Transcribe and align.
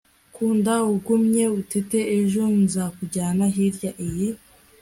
kunda 0.35 0.73
ugumye 0.93 1.45
utete 1.59 1.99
ejo 2.17 2.43
nzakujyana 2.63 3.45
hirya 3.55 3.91
iyi 4.07 4.29